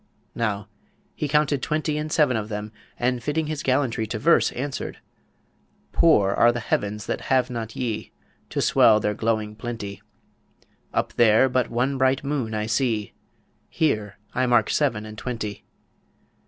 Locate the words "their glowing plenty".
8.99-10.01